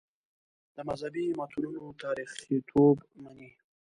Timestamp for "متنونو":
1.39-1.85